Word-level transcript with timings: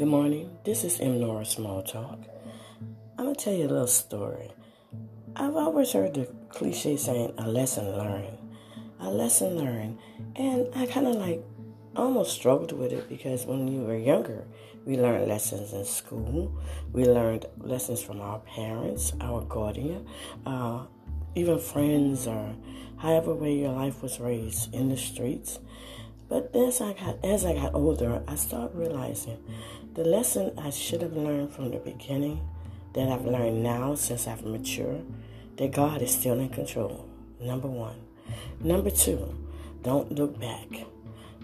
Good 0.00 0.08
morning. 0.08 0.56
This 0.64 0.82
is 0.82 0.98
M. 0.98 1.20
Nora 1.20 1.44
Small 1.44 1.82
Talk. 1.82 2.20
I'm 3.18 3.26
going 3.26 3.36
to 3.36 3.44
tell 3.44 3.52
you 3.52 3.66
a 3.66 3.68
little 3.68 3.86
story. 3.86 4.50
I've 5.36 5.54
always 5.54 5.92
heard 5.92 6.14
the 6.14 6.24
cliche 6.48 6.96
saying, 6.96 7.34
a 7.36 7.46
lesson 7.46 7.84
learned. 7.98 8.38
A 9.00 9.10
lesson 9.10 9.58
learned. 9.58 9.98
And 10.36 10.68
I 10.74 10.86
kind 10.86 11.06
of 11.06 11.16
like 11.16 11.44
almost 11.94 12.32
struggled 12.32 12.72
with 12.72 12.92
it 12.92 13.10
because 13.10 13.44
when 13.44 13.68
you 13.68 13.82
were 13.82 13.98
younger, 13.98 14.46
we 14.86 14.96
learned 14.96 15.28
lessons 15.28 15.74
in 15.74 15.84
school. 15.84 16.58
We 16.94 17.04
learned 17.04 17.44
lessons 17.58 18.00
from 18.00 18.22
our 18.22 18.38
parents, 18.38 19.12
our 19.20 19.42
guardian, 19.42 20.06
uh, 20.46 20.86
even 21.34 21.58
friends, 21.58 22.26
or 22.26 22.54
however 22.96 23.34
way 23.34 23.52
your 23.52 23.72
life 23.72 24.02
was 24.02 24.18
raised 24.18 24.72
in 24.72 24.88
the 24.88 24.96
streets. 24.96 25.58
But 26.30 26.54
as 26.54 26.80
I 26.80 26.92
got 26.92 27.22
as 27.24 27.44
I 27.44 27.54
got 27.54 27.74
older, 27.74 28.22
I 28.28 28.36
started 28.36 28.76
realizing 28.76 29.36
the 29.94 30.04
lesson 30.04 30.56
I 30.56 30.70
should 30.70 31.02
have 31.02 31.12
learned 31.12 31.52
from 31.52 31.72
the 31.72 31.78
beginning, 31.78 32.40
that 32.94 33.08
I've 33.08 33.26
learned 33.26 33.64
now 33.64 33.96
since 33.96 34.28
I've 34.28 34.44
matured, 34.44 35.04
that 35.56 35.72
God 35.72 36.02
is 36.02 36.14
still 36.14 36.38
in 36.38 36.48
control. 36.48 37.04
Number 37.40 37.66
one. 37.66 37.96
Number 38.60 38.90
two, 38.90 39.34
don't 39.82 40.12
look 40.12 40.38
back. 40.38 40.68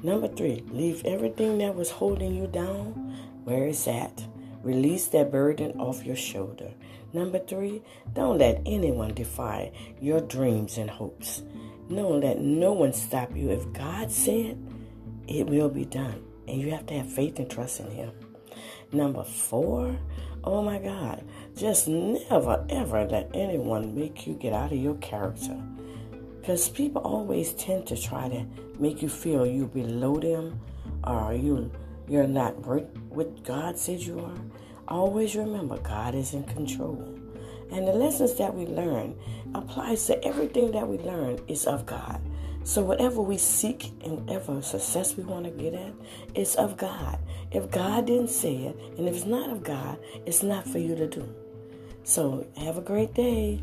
Number 0.04 0.28
three, 0.28 0.62
leave 0.70 1.04
everything 1.04 1.58
that 1.58 1.74
was 1.74 1.90
holding 1.90 2.36
you 2.36 2.46
down 2.46 3.16
where 3.42 3.66
it's 3.66 3.88
at. 3.88 4.24
Release 4.62 5.08
that 5.08 5.32
burden 5.32 5.80
off 5.80 6.04
your 6.04 6.16
shoulder. 6.16 6.70
Number 7.12 7.40
three, 7.40 7.82
don't 8.12 8.38
let 8.38 8.62
anyone 8.66 9.14
defy 9.14 9.72
your 10.00 10.20
dreams 10.20 10.78
and 10.78 10.90
hopes. 10.90 11.42
Don't 11.88 12.20
let 12.20 12.40
no 12.40 12.72
one 12.72 12.92
stop 12.92 13.34
you. 13.36 13.50
If 13.50 13.72
God 13.72 14.10
said, 14.10 14.58
it 15.28 15.46
will 15.46 15.68
be 15.68 15.84
done. 15.84 16.22
And 16.48 16.60
you 16.60 16.70
have 16.70 16.86
to 16.86 16.94
have 16.94 17.12
faith 17.12 17.38
and 17.38 17.50
trust 17.50 17.80
in 17.80 17.90
Him. 17.90 18.12
Number 18.92 19.24
four, 19.24 19.96
oh 20.44 20.62
my 20.62 20.78
God, 20.78 21.24
just 21.56 21.88
never 21.88 22.64
ever 22.68 23.04
let 23.04 23.30
anyone 23.34 23.94
make 23.94 24.26
you 24.26 24.34
get 24.34 24.52
out 24.52 24.72
of 24.72 24.78
your 24.78 24.94
character. 24.96 25.60
Because 26.40 26.68
people 26.68 27.02
always 27.02 27.52
tend 27.54 27.86
to 27.88 28.00
try 28.00 28.28
to 28.28 28.46
make 28.78 29.02
you 29.02 29.08
feel 29.08 29.44
you 29.44 29.66
below 29.66 30.18
them 30.20 30.60
or 31.04 31.34
you 31.34 31.70
you're 32.08 32.28
not 32.28 32.54
what 32.64 33.42
God 33.42 33.76
said 33.76 34.00
you 34.00 34.20
are. 34.20 34.38
Always 34.86 35.34
remember 35.34 35.76
God 35.78 36.14
is 36.14 36.34
in 36.34 36.44
control. 36.44 37.18
And 37.72 37.86
the 37.86 37.92
lessons 37.92 38.36
that 38.38 38.54
we 38.54 38.66
learn 38.66 39.18
applies 39.54 40.06
to 40.06 40.24
everything 40.24 40.70
that 40.70 40.86
we 40.86 40.98
learn 40.98 41.40
is 41.48 41.66
of 41.66 41.84
God. 41.84 42.20
So 42.66 42.82
whatever 42.82 43.22
we 43.22 43.38
seek 43.38 43.92
and 44.02 44.26
whatever 44.26 44.60
success 44.60 45.16
we 45.16 45.22
want 45.22 45.44
to 45.44 45.52
get 45.52 45.72
at, 45.72 45.92
it's 46.34 46.56
of 46.56 46.76
God. 46.76 47.16
If 47.52 47.70
God 47.70 48.06
didn't 48.06 48.28
say 48.28 48.56
it, 48.56 48.76
and 48.98 49.08
if 49.08 49.14
it's 49.14 49.24
not 49.24 49.50
of 49.50 49.62
God, 49.62 50.00
it's 50.26 50.42
not 50.42 50.66
for 50.66 50.78
you 50.78 50.96
to 50.96 51.06
do. 51.06 51.32
So 52.02 52.44
have 52.56 52.76
a 52.76 52.80
great 52.80 53.14
day. 53.14 53.62